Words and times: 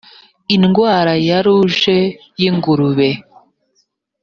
indwara 0.55 1.13
ya 1.27 1.39
ruje 1.45 1.97
y’ingurube 2.39 3.09